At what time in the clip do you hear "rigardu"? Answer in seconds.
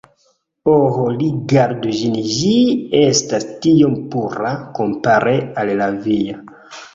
1.17-1.93